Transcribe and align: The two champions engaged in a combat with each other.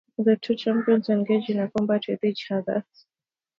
The 0.17 0.35
two 0.35 0.55
champions 0.55 1.09
engaged 1.09 1.51
in 1.51 1.59
a 1.59 1.69
combat 1.69 2.05
with 2.09 2.23
each 2.23 2.49
other. 2.49 2.83